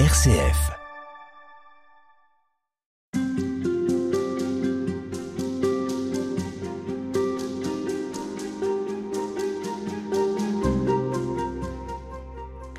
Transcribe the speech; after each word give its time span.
RCF. 0.00 0.72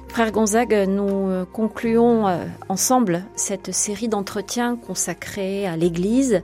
Frère 0.09 0.31
Gonzague, 0.33 0.73
nous 0.89 1.29
euh, 1.29 1.45
concluons 1.45 2.27
euh, 2.27 2.43
ensemble 2.67 3.23
cette 3.37 3.71
série 3.71 4.09
d'entretiens 4.09 4.75
consacrés 4.75 5.65
à 5.65 5.77
l'Église, 5.77 6.43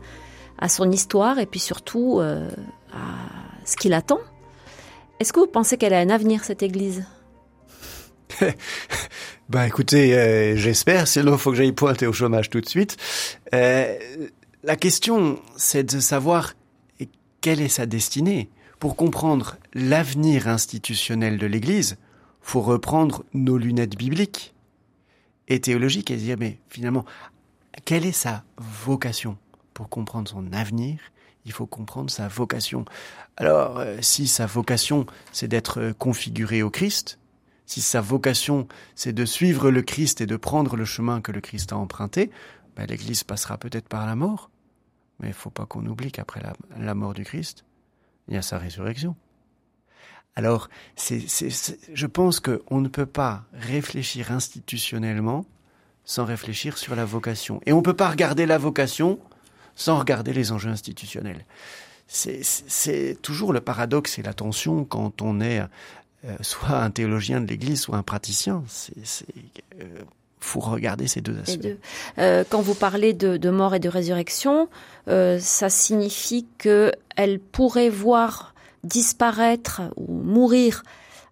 à 0.57 0.69
son 0.69 0.89
histoire 0.89 1.39
et 1.39 1.47
puis 1.47 1.59
surtout 1.59 2.21
euh, 2.21 2.49
à 2.93 3.65
ce 3.65 3.75
qui 3.75 3.89
l'attend. 3.89 4.21
Est-ce 5.19 5.33
que 5.33 5.41
vous 5.41 5.47
pensez 5.47 5.75
qu'elle 5.75 5.93
a 5.93 5.99
un 5.99 6.09
avenir, 6.09 6.45
cette 6.45 6.63
Église? 6.63 7.03
Bah 9.51 9.67
écoutez, 9.67 10.55
j'espère, 10.55 11.09
sinon 11.09 11.37
faut 11.37 11.51
que 11.51 11.57
j'aille 11.57 11.73
pointer 11.73 12.07
au 12.07 12.13
chômage 12.13 12.49
tout 12.49 12.61
de 12.61 12.69
suite. 12.69 12.95
la 13.51 14.75
question, 14.79 15.41
c'est 15.57 15.83
de 15.83 15.99
savoir 15.99 16.53
quelle 17.41 17.59
est 17.59 17.67
sa 17.67 17.85
destinée. 17.85 18.49
Pour 18.79 18.95
comprendre 18.95 19.57
l'avenir 19.73 20.47
institutionnel 20.47 21.37
de 21.37 21.47
l'Église, 21.47 21.97
faut 22.41 22.61
reprendre 22.61 23.25
nos 23.33 23.57
lunettes 23.57 23.97
bibliques 23.97 24.55
et 25.49 25.59
théologiques 25.59 26.11
et 26.11 26.15
dire, 26.15 26.37
mais 26.39 26.59
finalement, 26.69 27.03
quelle 27.83 28.05
est 28.05 28.13
sa 28.13 28.45
vocation? 28.57 29.37
Pour 29.73 29.89
comprendre 29.89 30.29
son 30.29 30.53
avenir, 30.53 30.97
il 31.45 31.51
faut 31.51 31.65
comprendre 31.65 32.09
sa 32.09 32.29
vocation. 32.29 32.85
Alors, 33.35 33.79
euh, 33.79 33.97
si 33.99 34.27
sa 34.27 34.45
vocation, 34.45 35.05
c'est 35.33 35.49
d'être 35.49 35.91
configuré 35.99 36.63
au 36.63 36.69
Christ, 36.69 37.19
si 37.71 37.81
sa 37.81 38.01
vocation, 38.01 38.67
c'est 38.95 39.13
de 39.13 39.23
suivre 39.23 39.71
le 39.71 39.81
Christ 39.81 40.19
et 40.19 40.25
de 40.25 40.35
prendre 40.35 40.75
le 40.75 40.83
chemin 40.83 41.21
que 41.21 41.31
le 41.31 41.39
Christ 41.39 41.71
a 41.71 41.77
emprunté, 41.77 42.29
ben, 42.75 42.85
l'Église 42.85 43.23
passera 43.23 43.57
peut-être 43.57 43.87
par 43.87 44.05
la 44.05 44.15
mort. 44.15 44.49
Mais 45.19 45.27
il 45.27 45.31
ne 45.31 45.35
faut 45.35 45.51
pas 45.51 45.65
qu'on 45.65 45.85
oublie 45.85 46.11
qu'après 46.11 46.41
la 46.77 46.95
mort 46.95 47.13
du 47.13 47.23
Christ, 47.23 47.63
il 48.27 48.33
y 48.33 48.37
a 48.37 48.41
sa 48.41 48.57
résurrection. 48.57 49.15
Alors, 50.35 50.69
c'est, 50.97 51.25
je 51.93 52.07
pense 52.07 52.41
qu'on 52.41 52.81
ne 52.81 52.89
peut 52.89 53.05
pas 53.05 53.45
réfléchir 53.53 54.33
institutionnellement 54.33 55.45
sans 56.03 56.25
réfléchir 56.25 56.77
sur 56.77 56.95
la 56.95 57.05
vocation. 57.05 57.61
Et 57.65 57.71
on 57.71 57.77
ne 57.77 57.83
peut 57.83 57.93
pas 57.93 58.09
regarder 58.09 58.45
la 58.45 58.57
vocation 58.57 59.17
sans 59.75 59.97
regarder 59.97 60.33
les 60.33 60.51
enjeux 60.51 60.71
institutionnels. 60.71 61.45
C'est, 62.07 63.17
toujours 63.21 63.53
le 63.53 63.61
paradoxe 63.61 64.19
et 64.19 64.21
la 64.21 64.33
tension 64.33 64.83
quand 64.83 65.21
on 65.21 65.39
est 65.39 65.61
euh, 66.25 66.35
soit 66.41 66.77
un 66.77 66.91
théologien 66.91 67.41
de 67.41 67.47
l'Église, 67.47 67.81
soit 67.81 67.97
un 67.97 68.03
praticien. 68.03 68.63
C'est, 68.67 68.93
euh, 69.79 69.85
faut 70.39 70.59
regarder 70.59 71.07
ces 71.07 71.21
deux 71.21 71.37
aspects. 71.39 71.67
Euh, 72.17 72.43
quand 72.49 72.61
vous 72.61 72.73
parlez 72.73 73.13
de, 73.13 73.37
de, 73.37 73.49
mort 73.49 73.75
et 73.75 73.79
de 73.79 73.89
résurrection, 73.89 74.69
ça 75.07 75.69
signifie 75.69 76.45
qu'elle 76.57 77.39
pourrait 77.39 77.89
voir 77.89 78.53
disparaître 78.83 79.81
ou 79.97 80.13
mourir 80.13 80.83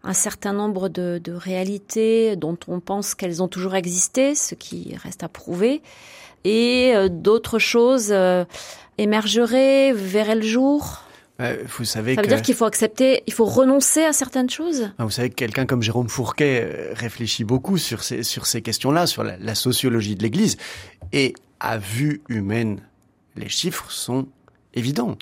un 0.04 0.14
certain 0.14 0.54
nombre 0.54 0.90
de, 0.90 1.22
réalités 1.28 2.36
dont 2.36 2.58
on 2.68 2.80
pense 2.80 3.16
qu'elles 3.16 3.44
ont 3.44 3.48
toujours 3.48 3.76
existé, 3.76 4.36
ce 4.36 4.56
qui 4.56 4.96
reste 4.96 5.24
à 5.24 5.30
prouver, 5.30 5.82
et 6.46 6.94
euh, 6.96 7.10
d'autres 7.10 7.60
choses 7.60 8.10
euh, 8.12 8.46
émergeraient, 8.98 9.92
verraient 9.92 10.36
le 10.36 10.42
jour. 10.42 11.04
Vous 11.40 11.86
savez 11.86 12.16
Ça 12.16 12.22
veut 12.22 12.28
dire 12.28 12.42
qu'il 12.42 12.56
faut 12.56 12.66
accepter, 12.66 13.24
il 13.28 13.34
faut 13.34 13.46
renoncer 13.46 14.04
à 14.04 14.14
certaines 14.14 14.50
choses? 14.50 14.92
Vous 15.00 15.10
savez 15.10 15.30
que 15.30 15.36
quelqu'un 15.36 15.66
comme 15.66 15.82
Jérôme 15.82 16.10
Fourquet 16.10 16.64
euh, 16.64 16.94
réfléchit 16.94 17.44
beaucoup 17.44 17.78
sur 17.78 18.04
ces, 18.04 18.24
sur 18.24 18.46
ces 18.46 18.62
questions-là, 18.62 19.08
sur 19.08 19.24
la, 19.24 19.38
la 19.38 19.56
sociologie 19.56 20.16
de 20.16 20.24
l'Église, 20.24 20.58
et 21.14 21.34
à 21.60 21.78
vue 21.78 22.22
humaine, 22.28 22.82
les 23.36 23.50
chiffres 23.50 23.90
sont 23.90 24.28
évident. 24.74 25.18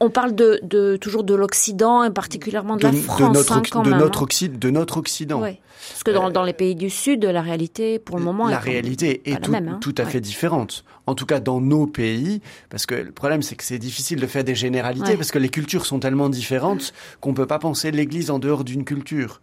On 0.00 0.10
parle 0.10 0.34
de, 0.34 0.96
toujours 0.96 1.24
de 1.24 1.34
l'Occident 1.34 2.04
et 2.04 2.10
particulièrement 2.10 2.76
de, 2.76 2.82
la 2.82 2.92
France, 2.92 3.20
de 3.20 3.24
notre, 3.24 3.52
hein, 3.52 3.82
de 3.82 3.90
notre, 3.90 4.22
Occident, 4.22 4.58
de 4.58 4.70
notre 4.70 4.96
Occident. 4.98 5.40
Parce 5.40 6.02
que 6.04 6.10
dans, 6.30 6.42
les 6.42 6.52
pays 6.52 6.74
du 6.74 6.90
Sud, 6.90 7.24
la 7.24 7.42
réalité, 7.42 7.98
pour 7.98 8.18
le 8.18 8.24
moment, 8.24 8.48
la 8.48 8.58
réalité 8.58 9.22
est 9.30 9.42
tout, 9.42 9.54
hein. 9.54 9.78
tout, 9.80 9.94
à 9.98 10.04
fait 10.04 10.20
différente. 10.20 10.84
En 11.06 11.14
tout 11.14 11.26
cas, 11.26 11.40
dans 11.40 11.60
nos 11.60 11.86
pays, 11.86 12.40
parce 12.70 12.86
que 12.86 12.94
le 12.94 13.12
problème, 13.12 13.42
c'est 13.42 13.56
que 13.56 13.64
c'est 13.64 13.78
difficile 13.78 14.20
de 14.20 14.26
faire 14.26 14.44
des 14.44 14.54
généralités 14.54 15.16
parce 15.16 15.30
que 15.30 15.38
les 15.38 15.50
cultures 15.50 15.86
sont 15.86 15.98
tellement 15.98 16.28
différentes 16.28 16.92
qu'on 17.20 17.34
peut 17.34 17.46
pas 17.46 17.58
penser 17.58 17.90
l'Église 17.90 18.30
en 18.30 18.38
dehors 18.38 18.64
d'une 18.64 18.84
culture. 18.84 19.40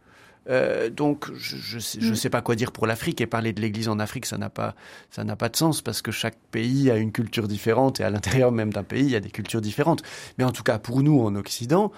Euh, 0.50 0.90
donc, 0.90 1.31
je 1.35 1.78
ne 1.78 2.12
mm. 2.12 2.16
sais, 2.16 2.29
pas 2.29 2.41
quoi 2.41 2.56
dire 2.56 2.72
pour 2.72 2.88
l'Afrique 2.88 3.22
et 3.22 3.28
parler 3.28 3.53
de 3.53 3.62
l'Église 3.62 3.88
en 3.88 4.00
Afrique, 4.00 4.25
ça 4.25 4.38
n'a 4.38 4.50
pas 4.50 4.75
ça 5.12 5.24
n'a 5.24 5.35
pas 5.35 5.50
de 5.50 5.56
sens 5.56 5.81
parce 5.81 6.02
que 6.02 6.12
chaque 6.12 6.38
pays 6.52 6.90
a 6.90 6.97
une 6.97 7.12
culture 7.12 7.47
différente 7.47 8.00
et 8.00 8.03
à 8.03 8.09
l'intérieur 8.09 8.52
même 8.52 8.74
d'un 8.74 8.84
pays, 8.84 9.03
il 9.03 9.12
y 9.12 9.16
a 9.16 9.19
des 9.19 9.29
cultures 9.29 9.62
différentes. 9.62 10.02
Mais 10.38 10.44
en 10.44 10.52
tout 10.52 10.63
cas, 10.63 10.79
pour 10.79 11.03
nous 11.03 11.22
en 11.22 11.35
Occident, 11.35 11.91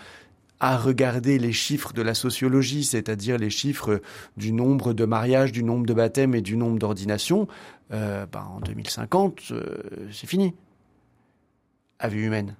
à 0.59 0.77
regarder 0.77 1.39
les 1.39 1.51
chiffres 1.51 1.91
de 1.91 2.01
la 2.01 2.13
sociologie, 2.13 2.85
c'est-à-dire 2.85 3.37
les 3.37 3.49
chiffres 3.49 4.01
du 4.37 4.53
nombre 4.53 4.93
de 4.93 5.03
mariages, 5.03 5.51
du 5.51 5.61
nombre 5.61 5.85
de 5.85 5.93
baptêmes 5.93 6.35
et 6.35 6.41
du 6.41 6.55
nombre 6.55 6.79
d'ordinations, 6.79 7.49
euh, 7.91 8.25
ben, 8.25 8.47
en 8.55 8.61
2050, 8.61 9.41
euh, 9.51 9.77
c'est 10.11 10.27
fini. 10.27 10.53
À 11.99 12.07
vue 12.07 12.25
humaine. 12.25 12.55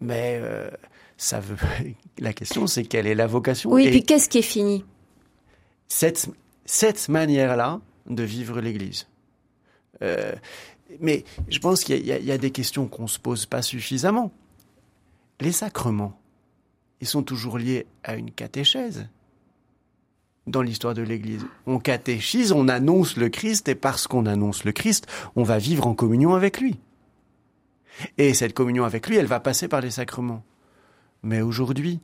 Mais 0.00 0.38
euh, 0.40 0.70
ça 1.16 1.40
veut. 1.40 1.56
La 2.18 2.32
question, 2.32 2.66
c'est 2.66 2.84
quelle 2.84 3.06
est 3.06 3.14
la 3.14 3.26
vocation 3.26 3.70
Oui, 3.70 3.86
et 3.86 3.90
puis 3.90 4.02
qu'est-ce 4.02 4.28
qui 4.28 4.38
est 4.38 4.42
fini? 4.42 4.84
Cette, 5.88 6.28
cette 6.64 7.08
manière-là 7.08 7.80
de 8.08 8.22
vivre 8.22 8.60
l'Église. 8.60 9.06
Euh, 10.02 10.32
mais 11.00 11.24
je 11.48 11.58
pense 11.58 11.84
qu'il 11.84 11.98
y, 11.98 12.08
y, 12.08 12.32
a 12.32 12.38
des 12.38 12.50
questions 12.50 12.86
qu'on 12.86 13.06
se 13.06 13.18
pose 13.18 13.46
pas 13.46 13.62
suffisamment. 13.62 14.32
Les 15.40 15.52
sacrements, 15.52 16.18
ils 17.00 17.06
sont 17.06 17.22
toujours 17.22 17.58
liés 17.58 17.86
à 18.04 18.16
une 18.16 18.30
catéchèse. 18.30 19.08
Dans 20.46 20.62
l'histoire 20.62 20.94
de 20.94 21.02
l'Église, 21.02 21.44
on 21.66 21.80
catéchise, 21.80 22.52
on 22.52 22.68
annonce 22.68 23.16
le 23.16 23.28
Christ, 23.28 23.68
et 23.68 23.74
parce 23.74 24.06
qu'on 24.06 24.26
annonce 24.26 24.64
le 24.64 24.72
Christ, 24.72 25.06
on 25.34 25.42
va 25.42 25.58
vivre 25.58 25.86
en 25.86 25.94
communion 25.94 26.34
avec 26.34 26.60
lui. 26.60 26.78
Et 28.16 28.32
cette 28.32 28.54
communion 28.54 28.84
avec 28.84 29.08
lui, 29.08 29.16
elle 29.16 29.26
va 29.26 29.40
passer 29.40 29.66
par 29.66 29.80
les 29.80 29.90
sacrements. 29.90 30.44
Mais 31.22 31.40
aujourd'hui, 31.40 32.00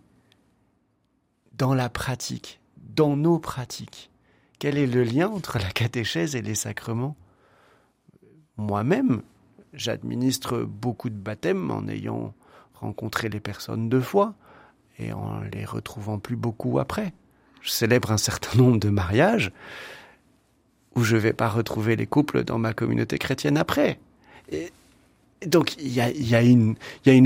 dans 1.53 1.75
la 1.75 1.89
pratique, 1.89 2.61
dans 2.77 3.17
nos 3.17 3.39
pratiques, 3.39 4.11
quel 4.59 4.78
est 4.78 4.87
le 4.87 5.03
lien 5.03 5.28
entre 5.28 5.59
la 5.59 5.71
catéchèse 5.71 6.37
et 6.37 6.43
les 6.43 6.55
sacrements? 6.55 7.17
Moi-même, 8.56 9.22
j'administre 9.72 10.62
beaucoup 10.62 11.11
de 11.11 11.17
baptêmes 11.17 11.71
en 11.71 11.89
ayant 11.89 12.34
rencontré 12.75 13.28
les 13.28 13.41
personnes 13.41 13.89
deux 13.89 14.01
fois 14.01 14.34
et 14.99 15.12
en 15.12 15.41
les 15.41 15.65
retrouvant 15.65 16.19
plus 16.19 16.37
beaucoup 16.37 16.78
après. 16.78 17.12
Je 17.61 17.71
célèbre 17.71 18.12
un 18.12 18.19
certain 18.19 18.59
nombre 18.59 18.78
de 18.78 18.89
mariages 18.89 19.53
où 20.95 21.05
je 21.05 21.17
ne 21.17 21.21
vais 21.21 21.33
pas 21.33 21.49
retrouver 21.49 21.97
les 21.97 22.06
couples 22.06 22.45
dans 22.45 22.59
ma 22.59 22.75
communauté 22.75 23.19
chrétienne 23.19 23.56
après. 23.56 23.99
Donc 25.47 25.76
il 25.78 25.92
y 25.92 26.00
a, 26.00 26.42
une, 26.42 26.76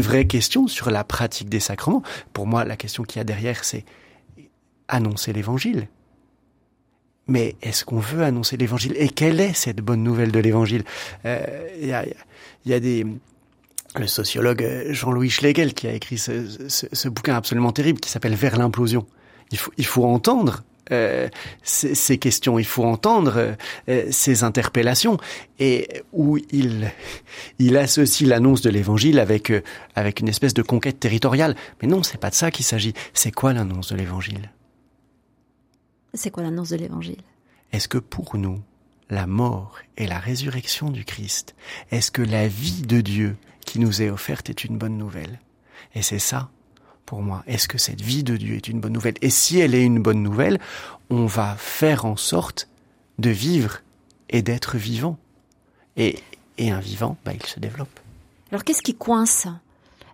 vraie 0.02 0.26
question 0.26 0.66
sur 0.66 0.90
la 0.90 1.04
pratique 1.04 1.48
des 1.48 1.60
sacrements. 1.60 2.02
Pour 2.32 2.46
moi, 2.46 2.64
la 2.64 2.76
question 2.76 3.02
qu'il 3.02 3.18
y 3.18 3.20
a 3.20 3.24
derrière, 3.24 3.64
c'est 3.64 3.84
annoncer 4.88 5.32
l'évangile. 5.32 5.88
Mais 7.28 7.56
est-ce 7.60 7.84
qu'on 7.84 7.98
veut 7.98 8.22
annoncer 8.22 8.56
l'évangile? 8.56 8.94
Et 8.96 9.08
quelle 9.08 9.40
est 9.40 9.52
cette 9.52 9.78
bonne 9.78 10.02
nouvelle 10.02 10.30
de 10.30 10.38
l'évangile? 10.38 10.84
Euh, 11.24 11.68
Il 11.80 11.88
y, 11.88 11.92
a, 11.92 12.04
y, 12.66 12.72
a, 12.72 12.80
des 12.80 13.04
le 13.96 14.06
sociologue 14.06 14.64
Jean-Louis 14.90 15.30
Schlegel 15.30 15.74
qui 15.74 15.88
a 15.88 15.92
écrit 15.92 16.18
ce, 16.18 17.08
bouquin 17.08 17.34
absolument 17.34 17.72
terrible 17.72 17.98
qui 17.98 18.10
s'appelle 18.10 18.34
Vers 18.34 18.56
l'implosion. 18.58 19.06
Il 19.78 19.86
faut 19.86 20.04
entendre 20.04 20.62
euh, 20.92 21.28
ces, 21.62 22.18
questions, 22.18 22.58
il 22.58 22.64
faut 22.64 22.84
entendre 22.84 23.56
euh, 23.88 24.06
ces 24.10 24.44
interpellations 24.44 25.18
et 25.58 26.02
où 26.12 26.38
il 26.50 26.92
il 27.58 27.76
associe 27.76 28.28
l'annonce 28.28 28.62
de 28.62 28.70
l'évangile 28.70 29.18
avec 29.18 29.50
euh, 29.50 29.62
avec 29.94 30.20
une 30.20 30.28
espèce 30.28 30.54
de 30.54 30.62
conquête 30.62 31.00
territoriale. 31.00 31.56
Mais 31.82 31.88
non, 31.88 32.02
c'est 32.02 32.18
pas 32.18 32.30
de 32.30 32.34
ça 32.34 32.50
qu'il 32.50 32.64
s'agit. 32.64 32.94
C'est 33.14 33.32
quoi 33.32 33.52
l'annonce 33.52 33.88
de 33.88 33.96
l'évangile? 33.96 34.50
C'est 36.14 36.30
quoi 36.30 36.42
l'annonce 36.42 36.70
de 36.70 36.76
l'évangile? 36.76 37.22
Est-ce 37.72 37.88
que 37.88 37.98
pour 37.98 38.36
nous 38.36 38.62
la 39.10 39.26
mort 39.26 39.78
et 39.96 40.06
la 40.06 40.18
résurrection 40.18 40.90
du 40.90 41.04
Christ, 41.04 41.54
est-ce 41.90 42.10
que 42.10 42.22
la 42.22 42.48
vie 42.48 42.82
de 42.82 43.00
Dieu 43.00 43.36
qui 43.64 43.78
nous 43.80 44.02
est 44.02 44.10
offerte 44.10 44.50
est 44.50 44.64
une 44.64 44.78
bonne 44.78 44.96
nouvelle? 44.96 45.40
Et 45.94 46.02
c'est 46.02 46.18
ça 46.18 46.50
pour 47.06 47.22
moi. 47.22 47.42
Est-ce 47.46 47.68
que 47.68 47.78
cette 47.78 48.02
vie 48.02 48.24
de 48.24 48.36
Dieu 48.36 48.56
est 48.56 48.68
une 48.68 48.80
bonne 48.80 48.92
nouvelle? 48.92 49.14
Et 49.22 49.30
si 49.30 49.58
elle 49.60 49.74
est 49.74 49.84
une 49.84 50.02
bonne 50.02 50.22
nouvelle, 50.22 50.58
on 51.08 51.26
va 51.26 51.54
faire 51.56 52.04
en 52.04 52.16
sorte 52.16 52.68
de 53.18 53.30
vivre 53.30 53.78
et 54.28 54.42
d'être 54.42 54.76
vivant. 54.76 55.16
Et, 55.96 56.18
et 56.58 56.70
un 56.70 56.80
vivant, 56.80 57.16
bah, 57.24 57.32
il 57.32 57.46
se 57.46 57.60
développe. 57.60 58.00
Alors 58.50 58.64
qu'est-ce 58.64 58.82
qui 58.82 58.94
coince? 58.94 59.46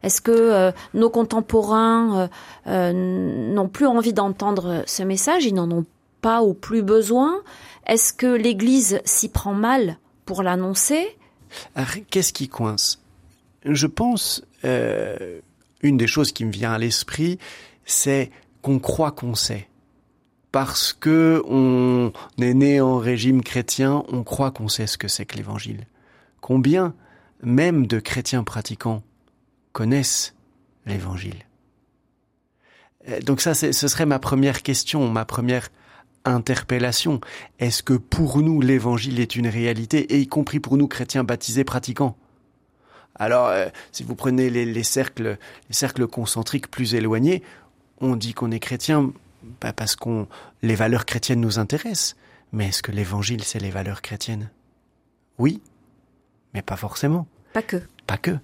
Est-ce 0.03 0.21
que 0.21 0.33
euh, 0.33 0.73
nos 0.94 1.11
contemporains 1.11 2.19
euh, 2.19 2.29
euh, 2.67 3.53
n'ont 3.53 3.69
plus 3.69 3.87
envie 3.87 4.12
d'entendre 4.12 4.83
ce 4.87 5.03
message? 5.03 5.44
Ils 5.44 5.55
n'en 5.55 5.71
ont 5.71 5.87
pas 6.21 6.43
ou 6.43 6.55
plus 6.55 6.83
besoin? 6.83 7.41
Est-ce 7.87 8.12
que 8.12 8.27
l'Église 8.27 9.00
s'y 9.05 9.29
prend 9.29 9.55
mal 9.55 9.99
pour 10.25 10.43
l'annoncer? 10.43 11.17
Qu'est-ce 12.11 12.33
qui 12.33 12.49
coince? 12.49 13.00
Je 13.65 13.87
pense, 13.87 14.44
une 15.82 15.96
des 15.96 16.06
choses 16.06 16.32
qui 16.32 16.44
me 16.44 16.52
vient 16.52 16.73
à 16.73 16.79
l'esprit, 16.79 17.38
c'est 17.84 18.31
qu'on 18.62 18.79
croit 18.79 19.11
qu'on 19.11 19.34
sait. 19.34 19.69
Parce 20.52 20.93
que 20.93 21.43
on 21.46 22.12
est 22.38 22.55
né 22.55 22.81
en 22.81 22.99
régime 22.99 23.43
chrétien, 23.43 24.05
on 24.08 24.23
croit 24.23 24.50
qu'on 24.50 24.69
sait 24.69 24.87
ce 24.87 24.99
que 24.99 25.08
c'est 25.08 25.25
que 25.25 25.37
l'évangile. 25.37 25.87
Combien, 26.40 26.94
même 27.43 27.87
de 27.87 27.99
chrétiens 27.99 28.44
pratiquants, 28.44 29.02
connaissent 29.73 30.34
l'évangile? 30.84 31.46
Euh, 33.08 33.20
donc 33.20 33.40
ça, 33.40 33.55
ce 33.55 33.73
serait 33.73 34.06
ma 34.06 34.19
première 34.19 34.62
question, 34.62 35.08
ma 35.08 35.25
première 35.25 35.70
interpellation. 36.25 37.20
Est-ce 37.58 37.82
que 37.82 37.94
pour 37.94 38.43
nous 38.43 38.61
l'évangile 38.61 39.20
est 39.20 39.37
une 39.37 39.49
réalité, 39.49 40.14
et 40.14 40.20
y 40.20 40.26
compris 40.26 40.61
pour 40.61 40.76
nous 40.76 40.87
chrétiens 40.87 41.25
baptisés 41.25 41.64
pratiquants? 41.64 42.17
Alors, 43.14 43.49
euh, 43.49 43.69
si 43.93 44.03
vous 44.03 44.14
prenez 44.14 44.50
les, 44.50 44.82
cercles, 44.82 45.38
les 45.69 45.75
cercles 45.75 46.06
concentriques 46.06 46.70
plus 46.70 46.94
éloignés, 46.94 47.43
on 48.00 48.17
dit 48.17 48.35
qu'on 48.35 48.50
est 48.50 48.61
chrétien 48.61 49.12
parce 49.61 49.97
qu'on 49.97 50.29
les 50.62 50.75
valeurs 50.75 51.05
chrétiennes 51.05 51.41
nous 51.41 51.59
intéressent. 51.59 52.17
Mais 52.53 52.69
est-ce 52.69 52.82
que 52.82 52.93
l'évangile 52.93 53.44
c'est 53.44 53.59
les 53.59 53.70
valeurs 53.70 54.03
chrétiennes? 54.03 54.50
Oui, 55.38 55.61
mais 56.55 56.62
pas 56.62 56.76
forcément. 56.76 57.26
Pas 57.53 57.62
que. 57.62 57.82
Pas 58.06 58.19
que. 58.19 58.38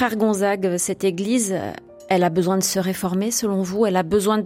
Frère 0.00 0.16
Gonzague, 0.16 0.78
cette 0.78 1.04
Église, 1.04 1.54
elle 2.08 2.24
a 2.24 2.30
besoin 2.30 2.56
de 2.56 2.62
se 2.62 2.78
réformer 2.78 3.30
selon 3.30 3.60
vous? 3.60 3.84
Elle 3.84 3.96
a 3.96 4.02
besoin 4.02 4.42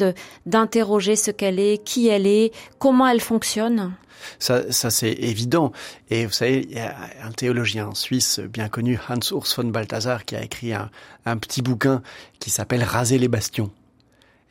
d'interroger 0.47 1.15
ce 1.15 1.31
qu'elle 1.31 1.61
est, 1.61 1.81
qui 1.85 2.09
elle 2.09 2.27
est, 2.27 2.53
comment 2.81 3.07
elle 3.07 3.21
fonctionne? 3.21 3.93
Ça, 4.41 4.73
ça 4.73 4.91
c'est 4.91 5.13
évident. 5.13 5.71
Et 6.11 6.27
vous 6.27 6.33
savez, 6.33 6.67
il 6.69 6.75
y 6.75 6.81
a 6.81 6.97
un 7.23 7.31
théologien 7.31 7.95
suisse 7.95 8.41
bien 8.41 8.69
connu, 8.69 8.99
Hans 9.09 9.21
Urs 9.31 9.47
von 9.57 9.69
Balthasar, 9.69 10.25
qui 10.25 10.35
a 10.35 10.43
écrit 10.43 10.73
un, 10.73 11.37
petit 11.37 11.63
bouquin 11.63 12.03
qui 12.41 12.51
s'appelle 12.51 12.83
Raser 12.83 13.19
les 13.19 13.29
bastions. 13.29 13.71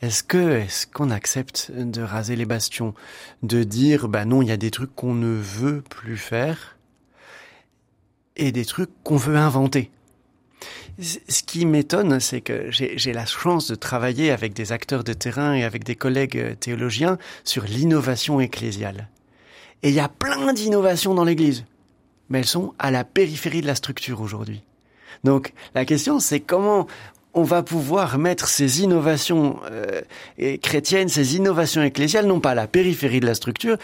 Est-ce 0.01 0.23
que 0.23 0.51
est-ce 0.51 0.87
qu'on 0.87 1.09
accepte 1.09 1.69
de 1.75 2.01
raser 2.01 2.37
les 2.37 2.45
bastions, 2.45 2.93
de 3.41 3.65
dire 3.65 4.07
bah 4.07 4.23
non, 4.23 4.41
il 4.41 4.47
y 4.47 4.53
a 4.53 4.57
des 4.57 4.71
trucs 4.71 4.95
qu'on 4.95 5.15
ne 5.15 5.35
veut 5.35 5.81
plus 5.81 6.15
faire 6.15 6.77
et 8.37 8.53
des 8.53 8.63
trucs 8.63 8.91
qu'on 9.03 9.17
veut 9.17 9.35
inventer? 9.35 9.91
Ce 10.99 11.43
qui 11.43 11.65
m'étonne, 11.65 12.19
c'est 12.19 12.41
que 12.41 12.67
j'ai 12.69 13.13
la 13.13 13.25
chance 13.25 13.67
de 13.67 13.75
travailler 13.75 14.31
avec 14.31 14.53
des 14.53 14.71
acteurs 14.71 15.03
de 15.03 15.13
terrain 15.13 15.53
et 15.53 15.63
avec 15.63 15.83
des 15.83 15.95
collègues 15.95 16.37
euh, 16.37 16.55
théologiens 16.55 17.17
sur 17.43 17.63
l'innovation 17.63 18.39
ecclésiale. 18.39 19.09
Et 19.81 19.89
il 19.89 19.95
y 19.95 19.99
a 19.99 20.09
plein 20.09 20.53
d'innovations 20.53 21.13
dans 21.13 21.25
l'Église, 21.25 21.65
mais 22.29 22.39
elles 22.39 22.45
sont 22.45 22.73
à 22.79 22.91
la 22.91 23.03
périphérie 23.03 23.61
de 23.61 23.67
la 23.67 23.75
structure 23.75 24.21
aujourd'hui. 24.21 24.63
Donc 25.23 25.53
la 25.75 25.85
question, 25.85 26.19
c'est 26.19 26.39
comment 26.39 26.87
on 27.33 27.43
va 27.43 27.63
pouvoir 27.63 28.17
mettre 28.17 28.47
ces 28.47 28.83
innovations 28.83 29.59
euh, 29.71 30.01
chrétiennes, 30.61 31.09
ces 31.09 31.35
innovations 31.35 31.81
ecclésiales, 31.81 32.27
non 32.27 32.39
pas 32.39 32.51
à 32.51 32.55
la 32.55 32.67
périphérie 32.67 33.19
de 33.19 33.25
la 33.25 33.33
structure, 33.33 33.77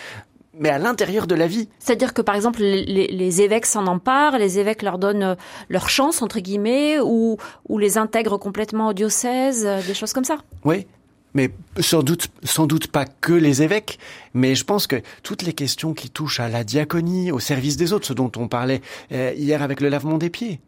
mais 0.60 0.70
à 0.70 0.78
l'intérieur 0.78 1.26
de 1.26 1.36
la 1.36 1.48
vie. 1.48 1.70
C'est-à-dire 1.80 2.14
que 2.14 2.22
par 2.22 2.36
exemple 2.36 2.62
les, 2.62 3.42
évêques 3.42 3.66
s'en 3.66 3.88
emparent, 3.88 4.38
les 4.38 4.60
évêques 4.60 4.82
leur 4.84 5.00
donnent 5.00 5.24
euh, 5.24 5.36
leur 5.70 5.90
chance 5.90 6.22
entre 6.22 6.40
guillemets, 6.40 7.00
ou, 7.00 7.38
ou 7.68 7.78
les 7.78 7.98
intègrent 7.98 8.38
complètement 8.38 8.90
au 8.90 8.94
diocèse, 8.94 9.66
euh, 9.66 9.82
des 9.82 9.94
choses 9.94 10.14
comme 10.14 10.26
ça. 10.26 10.38
Oui, 10.66 10.86
mais 11.34 11.52
sans 11.80 12.04
doute, 12.04 12.28
sans 12.44 12.68
doute 12.68 12.88
pas 12.88 13.06
que 13.06 13.34
les 13.34 13.62
évêques, 13.62 14.00
mais 14.34 14.56
je 14.56 14.64
pense 14.64 14.88
que 14.88 15.02
toutes 15.24 15.44
les 15.44 15.54
questions 15.54 15.94
qui 15.94 16.10
touchent 16.10 16.40
à 16.40 16.50
la 16.50 16.64
diaconie, 16.64 17.32
au 17.32 17.40
service 17.40 17.78
des 17.78 17.94
autres, 17.94 18.08
ce 18.08 18.14
dont 18.14 18.32
on 18.36 18.48
parlait 18.48 18.82
euh, 19.12 19.34
hier 19.36 19.62
avec 19.62 19.82
le 19.82 19.90
lavement 19.90 20.18
des 20.18 20.30
pieds, 20.30 20.60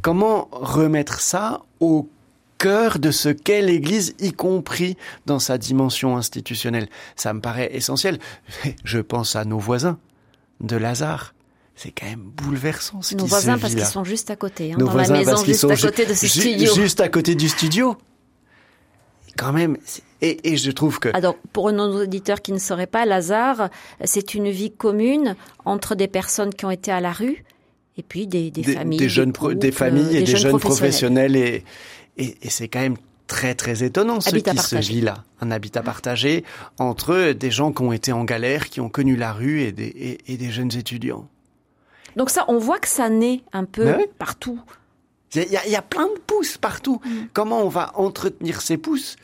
comment 0.00 0.48
remettre 0.52 1.20
ça 1.20 1.62
au 1.80 2.08
cœur 2.62 3.00
de 3.00 3.10
ce 3.10 3.28
qu'est 3.28 3.60
l'Église, 3.60 4.14
y 4.20 4.32
compris 4.32 4.96
dans 5.26 5.40
sa 5.40 5.58
dimension 5.58 6.16
institutionnelle. 6.16 6.88
Ça 7.16 7.34
me 7.34 7.40
paraît 7.40 7.74
essentiel. 7.74 8.20
Je 8.84 9.00
pense 9.00 9.34
à 9.34 9.44
nos 9.44 9.58
voisins 9.58 9.98
de 10.60 10.76
Lazare. 10.76 11.34
C'est 11.74 11.90
quand 11.90 12.06
même 12.06 12.22
bouleversant 12.22 13.02
ce 13.02 13.16
Nos 13.16 13.26
voisins 13.26 13.58
parce 13.58 13.74
qu'ils 13.74 13.84
sont 13.84 14.04
juste 14.04 14.30
à 14.30 14.36
côté, 14.36 14.72
hein, 14.72 14.76
dans 14.78 14.94
la 14.94 15.08
maison 15.08 15.44
juste 15.44 15.64
à 15.64 15.76
côté 15.76 16.06
de 16.06 16.14
ce 16.14 16.28
studio. 16.28 16.72
Juste 16.72 17.00
à 17.00 17.08
côté 17.08 17.34
du 17.34 17.48
studio. 17.48 17.96
Quand 19.36 19.52
même, 19.52 19.76
et, 20.20 20.52
et, 20.52 20.56
je 20.56 20.70
trouve 20.70 21.00
que... 21.00 21.08
Alors, 21.14 21.36
pour 21.54 21.72
nos 21.72 22.02
auditeurs 22.02 22.42
qui 22.42 22.52
ne 22.52 22.58
sauraient 22.58 22.86
pas, 22.86 23.06
Lazare, 23.06 23.70
c'est 24.04 24.34
une 24.34 24.50
vie 24.50 24.70
commune 24.70 25.36
entre 25.64 25.94
des 25.94 26.06
personnes 26.06 26.52
qui 26.52 26.66
ont 26.66 26.70
été 26.70 26.92
à 26.92 27.00
la 27.00 27.12
rue 27.12 27.42
et 27.96 28.02
puis 28.02 28.26
des, 28.26 28.50
des, 28.50 28.62
familles, 28.62 28.98
des, 28.98 29.08
jeunes, 29.08 29.32
des 29.54 29.72
familles 29.72 30.18
et 30.18 30.22
des 30.22 30.36
jeunes 30.36 30.58
professionnels 30.58 31.34
et, 31.34 31.64
et, 32.16 32.36
et 32.42 32.50
c'est 32.50 32.68
quand 32.68 32.80
même 32.80 32.96
très 33.26 33.54
très 33.54 33.82
étonnant 33.82 34.20
ce 34.20 34.36
qui 34.36 34.58
se 34.58 34.76
vit 34.76 35.00
là. 35.00 35.24
Un 35.40 35.50
habitat 35.50 35.82
partagé 35.82 36.44
entre 36.78 37.32
des 37.32 37.50
gens 37.50 37.72
qui 37.72 37.82
ont 37.82 37.92
été 37.92 38.12
en 38.12 38.24
galère, 38.24 38.68
qui 38.68 38.80
ont 38.80 38.90
connu 38.90 39.16
la 39.16 39.32
rue 39.32 39.62
et 39.62 39.72
des, 39.72 40.18
et, 40.26 40.36
des 40.36 40.50
jeunes 40.50 40.74
étudiants. 40.76 41.26
Donc 42.16 42.28
ça, 42.28 42.44
on 42.48 42.58
voit 42.58 42.78
que 42.78 42.88
ça 42.88 43.08
naît 43.08 43.40
un 43.52 43.64
peu 43.64 43.96
partout. 44.18 44.60
Il 45.34 45.50
y, 45.50 45.56
a, 45.56 45.66
y, 45.66 45.76
a, 45.76 45.80
plein 45.80 46.08
de 46.08 46.20
pousses 46.26 46.58
partout. 46.58 47.00
Mm. 47.04 47.10
Comment 47.32 47.62
on 47.62 47.70
va 47.70 47.92
entretenir 47.94 48.60
ces 48.60 48.76
pousses 48.76 49.16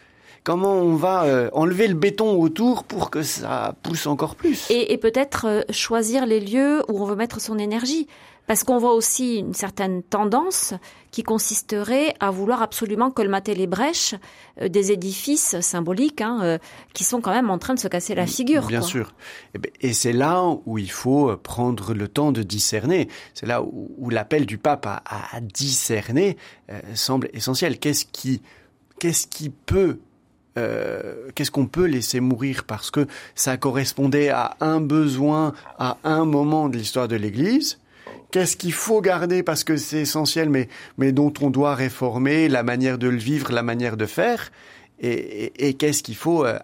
Comment 0.44 0.74
on 0.74 0.94
va 0.94 1.24
euh, 1.24 1.50
enlever 1.52 1.88
le 1.88 1.94
béton 1.94 2.40
autour 2.40 2.84
pour 2.84 3.10
que 3.10 3.22
ça 3.22 3.74
pousse 3.82 4.06
encore 4.06 4.34
plus 4.34 4.70
Et, 4.70 4.92
et 4.92 4.98
peut-être 4.98 5.46
euh, 5.46 5.60
choisir 5.70 6.26
les 6.26 6.40
lieux 6.40 6.82
où 6.88 7.02
on 7.02 7.04
veut 7.04 7.16
mettre 7.16 7.40
son 7.40 7.58
énergie. 7.58 8.06
Parce 8.46 8.64
qu'on 8.64 8.78
voit 8.78 8.94
aussi 8.94 9.36
une 9.36 9.52
certaine 9.52 10.02
tendance 10.02 10.72
qui 11.10 11.22
consisterait 11.22 12.14
à 12.18 12.30
vouloir 12.30 12.62
absolument 12.62 13.10
colmater 13.10 13.54
les 13.54 13.66
brèches 13.66 14.14
euh, 14.62 14.68
des 14.68 14.90
édifices 14.90 15.60
symboliques 15.60 16.22
hein, 16.22 16.58
qui 16.94 17.04
sont 17.04 17.20
quand 17.20 17.32
même 17.32 17.50
en 17.50 17.58
train 17.58 17.74
de 17.74 17.78
se 17.78 17.88
casser 17.88 18.14
la 18.14 18.26
figure. 18.26 18.66
Bien 18.66 18.80
sûr. 18.80 19.12
Eh 19.54 19.58
ben, 19.58 19.70
et 19.82 19.92
c'est 19.92 20.14
là 20.14 20.42
où 20.64 20.78
il 20.78 20.90
faut 20.90 21.36
prendre 21.36 21.92
le 21.92 22.08
temps 22.08 22.32
de 22.32 22.42
discerner. 22.42 23.08
C'est 23.34 23.44
là 23.44 23.62
où, 23.62 24.08
l'appel 24.08 24.46
du 24.46 24.56
pape 24.56 24.86
à, 24.86 25.02
discerner 25.42 26.38
semble 26.94 27.28
essentiel. 27.34 27.78
Qu'est-ce 27.78 28.06
qui, 28.06 28.40
qu'est-ce 28.98 29.26
qui 29.26 29.50
peut 29.50 29.98
qu'est-ce 30.54 31.52
qu'on 31.52 31.66
peut 31.66 31.84
laisser 31.84 32.18
mourir 32.18 32.64
parce 32.64 32.90
que 32.90 33.06
ça 33.36 33.56
correspondait 33.56 34.30
à 34.30 34.56
un 34.60 34.80
besoin 34.80 35.52
à 35.78 35.98
un 36.02 36.24
moment 36.24 36.68
de 36.68 36.76
l'histoire 36.76 37.06
de 37.06 37.14
l'Église 37.14 37.78
qu'est-ce 38.30 38.56
qu'il 38.56 38.72
faut 38.72 39.00
garder 39.00 39.42
parce 39.42 39.64
que 39.64 39.76
c'est 39.76 40.00
essentiel, 40.00 40.50
mais, 40.50 40.68
mais 40.96 41.12
dont 41.12 41.32
on 41.40 41.50
doit 41.50 41.74
réformer 41.74 42.48
la 42.48 42.62
manière 42.62 42.98
de 42.98 43.08
le 43.08 43.16
vivre, 43.16 43.52
la 43.52 43.62
manière 43.62 43.96
de 43.96 44.06
faire, 44.06 44.50
et, 45.00 45.74
qu'est-ce 45.74 46.02
qu'il 46.02 46.16
faut, 46.16 46.44
euh, 46.44 46.58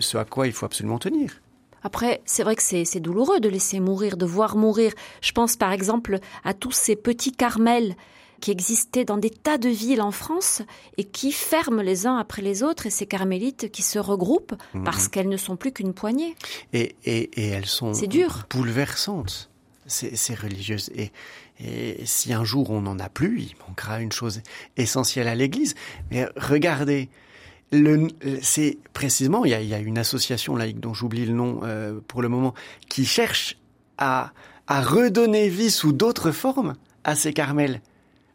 ce 0.00 0.18
à 0.18 0.24
quoi 0.24 0.46
il 0.46 0.52
faut 0.52 0.66
absolument 0.66 0.98
tenir. 0.98 1.40
Après, 1.82 2.20
c'est 2.26 2.42
vrai 2.42 2.56
que 2.56 2.62
c'est 2.62 3.00
douloureux 3.00 3.40
de 3.40 3.48
laisser 3.48 3.80
mourir, 3.80 4.16
de 4.16 4.26
voir 4.26 4.56
mourir. 4.56 4.92
Je 5.22 5.32
pense 5.32 5.56
par 5.56 5.72
exemple 5.72 6.18
à 6.44 6.52
tous 6.52 6.72
ces 6.72 6.96
petits 6.96 7.32
carmels 7.32 7.94
qui 8.40 8.50
existaient 8.50 9.04
dans 9.04 9.16
des 9.18 9.30
tas 9.30 9.58
de 9.58 9.68
villes 9.68 10.02
en 10.02 10.10
France 10.10 10.62
et 10.96 11.04
qui 11.04 11.32
ferment 11.32 11.82
les 11.82 12.06
uns 12.06 12.16
après 12.16 12.42
les 12.42 12.62
autres 12.62 12.86
et 12.86 12.90
ces 12.90 13.06
carmélites 13.06 13.70
qui 13.70 13.82
se 13.82 13.98
regroupent 13.98 14.54
mhm. 14.74 14.84
parce 14.84 15.08
qu'elles 15.08 15.28
ne 15.28 15.36
sont 15.36 15.56
plus 15.56 15.72
qu'une 15.72 15.94
poignée. 15.94 16.34
Et, 16.72 16.96
et, 17.04 17.30
et 17.40 17.48
elles 17.48 17.66
sont 17.66 17.92
dur. 17.92 18.46
bouleversantes 18.50 19.50
ces, 19.88 20.34
religieuses. 20.34 20.90
Et, 20.94 21.10
et 21.60 22.04
si 22.04 22.32
un 22.32 22.44
jour 22.44 22.70
on 22.70 22.82
n'en 22.82 22.98
a 22.98 23.08
plus, 23.08 23.40
il 23.40 23.54
manquera 23.66 24.00
une 24.00 24.12
chose 24.12 24.42
essentielle 24.76 25.28
à 25.28 25.34
l'Église. 25.34 25.74
Mais 26.10 26.28
regardez, 26.36 27.08
c'est 28.42 28.78
précisément, 28.92 29.44
il 29.44 29.50
y, 29.50 29.54
a, 29.54 29.60
il 29.60 29.68
y, 29.68 29.74
a, 29.74 29.78
une 29.78 29.98
association 29.98 30.56
laïque 30.56 30.80
dont 30.80 30.94
j'oublie 30.94 31.26
le 31.26 31.32
nom 31.32 31.60
euh, 31.64 32.00
pour 32.06 32.22
le 32.22 32.28
moment, 32.28 32.54
qui 32.88 33.04
cherche 33.04 33.58
à, 33.98 34.32
à 34.66 34.82
redonner 34.82 35.48
vie 35.48 35.70
sous 35.70 35.92
d'autres 35.92 36.30
formes 36.30 36.74
à 37.04 37.14
ces 37.14 37.32
carmels. 37.32 37.80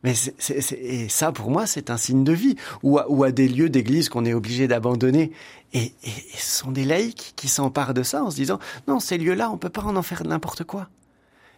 Mais 0.03 0.13
et 0.81 1.09
ça, 1.09 1.31
pour 1.31 1.49
moi, 1.49 1.65
c'est 1.65 1.89
un 1.89 1.97
signe 1.97 2.23
de 2.23 2.33
vie. 2.33 2.55
Ou 2.83 2.99
à, 2.99 3.09
ou 3.09 3.23
à 3.23 3.31
des 3.31 3.47
lieux 3.47 3.69
d'église 3.69 4.09
qu'on 4.09 4.25
est 4.25 4.33
obligé 4.33 4.67
d'abandonner. 4.67 5.31
Et, 5.73 5.93
et, 6.03 6.07
et, 6.07 6.37
ce 6.37 6.59
sont 6.59 6.71
des 6.71 6.85
laïcs 6.85 7.33
qui 7.35 7.47
s'emparent 7.47 7.93
de 7.93 8.03
ça 8.03 8.23
en 8.23 8.29
se 8.29 8.35
disant, 8.35 8.59
non, 8.87 8.99
ces 8.99 9.17
lieux-là, 9.17 9.49
on 9.49 9.57
peut 9.57 9.69
pas 9.69 9.83
en 9.83 9.95
en 9.95 10.03
faire 10.03 10.23
n'importe 10.23 10.65
quoi. 10.65 10.89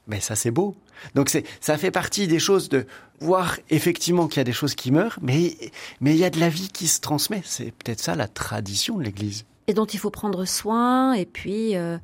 Mais 0.08 0.20
ça, 0.20 0.36
c'est 0.36 0.52
beau. 0.52 0.76
Donc 1.16 1.30
c'est, 1.30 1.44
ça 1.60 1.78
fait 1.78 1.92
partie 1.92 2.28
des 2.28 2.40
choses 2.40 2.70
de 2.70 2.86
voir 3.20 3.58
effectivement 3.70 4.28
qu'il 4.28 4.38
y 4.38 4.42
a 4.42 4.46
des 4.46 4.54
choses 4.54 4.76
qui 4.76 4.92
meurent, 4.92 5.18
mais, 5.22 5.58
mais 6.00 6.14
il 6.14 6.18
y 6.18 6.26
a 6.26 6.30
de 6.30 6.40
la 6.40 6.50
vie 6.50 6.70
qui 6.70 6.88
se 6.88 7.02
transmet. 7.02 7.42
C'est 7.44 7.72
peut-être 7.72 8.00
ça 8.00 8.16
la 8.16 8.28
tradition 8.28 8.98
de 8.98 9.04
l'Église. 9.04 9.46
Et 9.68 9.74
dont 9.74 9.86
il 9.86 10.00
faut 10.00 10.12
prendre 10.12 10.46
soin 10.46 11.14
et 11.14 11.26
puis 11.26 11.76
euh, 11.76 11.98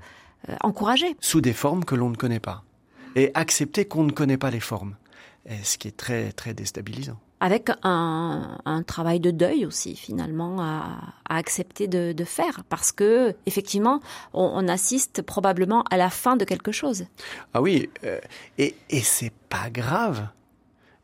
euh, 0.49 0.55
encourager. 0.61 1.15
Sous 1.19 1.41
des 1.41 1.53
formes 1.53 1.85
que 1.85 1.95
l'on 1.95 2.09
ne 2.09 2.15
connaît 2.15 2.39
pas. 2.39 2.63
Et 3.15 3.31
accepter 3.33 3.85
qu'on 3.85 4.03
ne 4.03 4.11
connaît 4.11 4.37
pas 4.37 4.49
les 4.49 4.59
formes. 4.59 4.95
Et 5.49 5.63
ce 5.63 5.77
qui 5.77 5.87
est 5.87 5.97
très, 5.97 6.31
très 6.31 6.53
déstabilisant 6.53 7.17
avec 7.43 7.71
un, 7.81 8.59
un, 8.65 8.83
travail 8.83 9.19
de 9.19 9.31
deuil 9.31 9.65
aussi 9.65 9.95
finalement 9.95 10.61
à, 10.61 11.15
à 11.27 11.37
accepter 11.37 11.87
de, 11.87 12.11
de, 12.11 12.23
faire 12.23 12.63
parce 12.69 12.91
que 12.91 13.35
effectivement 13.47 13.99
on, 14.33 14.43
on, 14.53 14.67
assiste 14.67 15.23
probablement 15.23 15.83
à 15.89 15.97
la 15.97 16.11
fin 16.11 16.35
de 16.35 16.45
quelque 16.45 16.71
chose. 16.71 17.05
Ah 17.55 17.61
oui, 17.63 17.89
euh, 18.03 18.19
et, 18.59 18.75
et 18.91 19.01
c'est 19.01 19.33
pas 19.49 19.71
grave. 19.71 20.27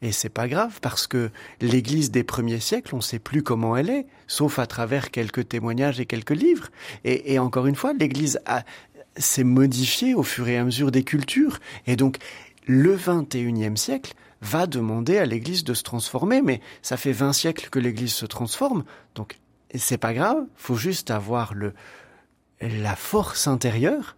Et 0.03 0.11
c'est 0.11 0.29
pas 0.29 0.47
grave 0.47 0.79
parce 0.79 1.07
que 1.07 1.31
l'Église 1.59 2.11
des 2.11 2.23
premiers 2.23 2.59
siècles, 2.59 2.93
on 2.93 2.97
ne 2.97 3.01
sait 3.01 3.17
plus 3.17 3.41
comment 3.41 3.75
elle 3.75 3.89
est, 3.89 4.05
sauf 4.27 4.59
à 4.59 4.67
travers 4.67 5.09
quelques 5.09 5.49
témoignages 5.49 5.99
et 5.99 6.05
quelques 6.05 6.29
livres. 6.29 6.67
Et, 7.03 7.33
et 7.33 7.39
encore 7.39 7.65
une 7.65 7.75
fois, 7.75 7.93
l'Église 7.93 8.39
s'est 9.15 9.43
modifiée 9.43 10.13
au 10.13 10.21
fur 10.21 10.47
et 10.47 10.57
à 10.57 10.63
mesure 10.63 10.91
des 10.91 11.03
cultures. 11.03 11.57
Et 11.87 11.95
donc, 11.95 12.17
le 12.67 12.95
21e 12.95 13.75
siècle, 13.75 14.13
va 14.41 14.67
demander 14.67 15.17
à 15.17 15.25
l'Église 15.25 15.63
de 15.63 15.73
se 15.73 15.83
transformer, 15.83 16.41
mais 16.41 16.61
ça 16.81 16.97
fait 16.97 17.11
20 17.11 17.33
siècles 17.33 17.69
que 17.69 17.79
l'Église 17.79 18.13
se 18.13 18.25
transforme, 18.25 18.83
donc 19.15 19.39
c'est 19.75 19.97
pas 19.97 20.13
grave, 20.13 20.45
faut 20.55 20.75
juste 20.75 21.11
avoir 21.11 21.53
le, 21.53 21.73
la 22.61 22.95
force 22.95 23.47
intérieure 23.47 24.15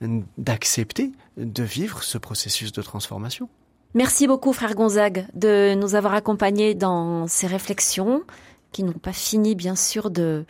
d'accepter 0.00 1.12
de 1.36 1.62
vivre 1.62 2.02
ce 2.02 2.18
processus 2.18 2.72
de 2.72 2.82
transformation. 2.82 3.48
Merci 3.94 4.26
beaucoup, 4.26 4.52
frère 4.52 4.74
Gonzague, 4.74 5.26
de 5.34 5.74
nous 5.74 5.94
avoir 5.94 6.14
accompagnés 6.14 6.74
dans 6.74 7.26
ces 7.26 7.46
réflexions 7.46 8.22
qui 8.70 8.84
n'ont 8.84 8.92
pas 8.92 9.12
fini, 9.12 9.54
bien 9.54 9.74
sûr, 9.74 10.10
de 10.10 10.44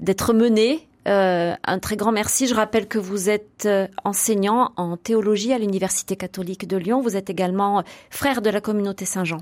d'être 0.00 0.32
menées 0.32 0.86
euh, 1.06 1.54
un 1.64 1.78
très 1.78 1.96
grand 1.96 2.12
merci. 2.12 2.46
Je 2.46 2.54
rappelle 2.54 2.86
que 2.86 2.98
vous 2.98 3.28
êtes 3.30 3.66
euh, 3.66 3.86
enseignant 4.04 4.72
en 4.76 4.96
théologie 4.96 5.52
à 5.52 5.58
l'Université 5.58 6.16
catholique 6.16 6.66
de 6.66 6.76
Lyon. 6.76 7.00
Vous 7.00 7.16
êtes 7.16 7.30
également 7.30 7.80
euh, 7.80 7.82
frère 8.10 8.42
de 8.42 8.50
la 8.50 8.60
communauté 8.60 9.04
Saint-Jean. 9.04 9.38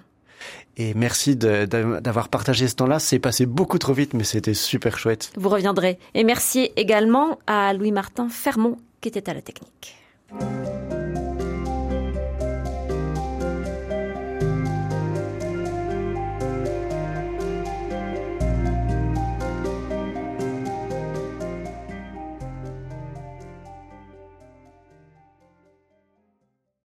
Et 0.76 0.94
merci 0.94 1.36
d'avoir 1.36 2.28
partagé 2.28 2.66
ce 2.66 2.74
temps-là. 2.76 2.98
C'est 2.98 3.20
passé 3.20 3.46
beaucoup 3.46 3.78
trop 3.78 3.92
vite, 3.92 4.12
mais 4.14 4.24
c'était 4.24 4.54
super 4.54 4.98
chouette. 4.98 5.30
Vous 5.36 5.48
reviendrez. 5.48 5.98
Et 6.14 6.24
merci 6.24 6.72
également 6.74 7.38
à 7.46 7.72
Louis-Martin 7.74 8.28
Fermont 8.28 8.78
qui 9.00 9.08
était 9.08 9.28
à 9.28 9.34
la 9.34 9.42
technique. 9.42 9.96